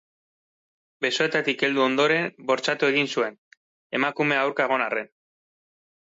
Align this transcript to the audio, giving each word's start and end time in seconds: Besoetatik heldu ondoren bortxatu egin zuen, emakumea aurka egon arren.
Besoetatik 1.05 1.65
heldu 1.67 1.83
ondoren 1.83 2.31
bortxatu 2.47 2.91
egin 2.95 3.11
zuen, 3.17 3.39
emakumea 4.01 4.43
aurka 4.47 4.69
egon 4.69 4.87
arren. 4.89 5.15